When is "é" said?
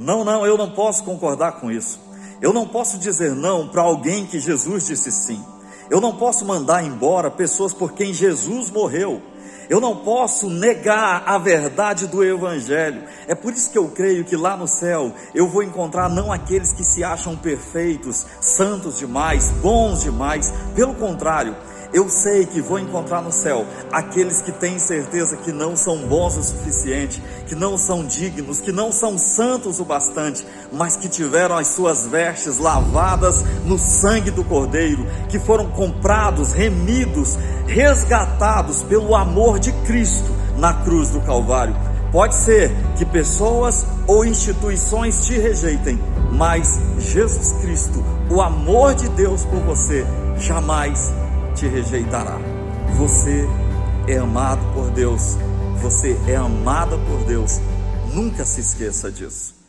13.28-13.34, 54.08-54.16, 56.26-56.34